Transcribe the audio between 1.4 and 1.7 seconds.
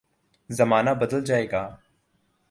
گا۔